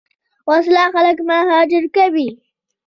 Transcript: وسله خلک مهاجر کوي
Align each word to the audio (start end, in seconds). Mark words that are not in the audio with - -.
وسله 0.49 0.83
خلک 0.93 1.17
مهاجر 1.29 1.83
کوي 1.95 2.27